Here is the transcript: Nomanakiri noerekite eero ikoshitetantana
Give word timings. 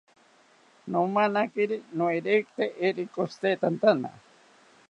Nomanakiri 0.91 1.77
noerekite 1.97 2.63
eero 2.85 2.99
ikoshitetantana 3.05 4.09